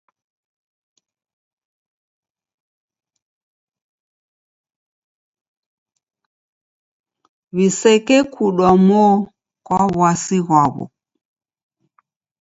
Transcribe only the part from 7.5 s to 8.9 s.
W'iseke kudwa